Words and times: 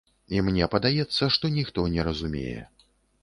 І 0.35 0.39
мне 0.45 0.69
падаецца, 0.75 1.23
што 1.35 1.51
ніхто 1.57 1.85
не 1.97 2.01
разумее. 2.07 2.65